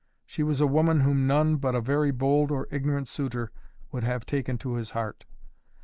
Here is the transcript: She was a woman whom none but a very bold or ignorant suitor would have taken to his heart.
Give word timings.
She 0.25 0.41
was 0.41 0.59
a 0.59 0.65
woman 0.65 1.01
whom 1.01 1.27
none 1.27 1.57
but 1.57 1.75
a 1.75 1.79
very 1.79 2.09
bold 2.09 2.49
or 2.49 2.67
ignorant 2.71 3.07
suitor 3.07 3.51
would 3.91 4.03
have 4.03 4.25
taken 4.25 4.57
to 4.57 4.73
his 4.73 4.91
heart. 4.97 5.27